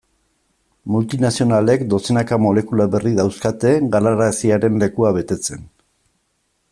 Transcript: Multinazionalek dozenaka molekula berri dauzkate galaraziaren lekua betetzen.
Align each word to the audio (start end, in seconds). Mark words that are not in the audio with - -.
Multinazionalek 0.93 1.83
dozenaka 1.95 2.39
molekula 2.45 2.87
berri 2.95 3.13
dauzkate 3.19 3.75
galaraziaren 3.97 4.81
lekua 4.85 5.13
betetzen. 5.21 5.63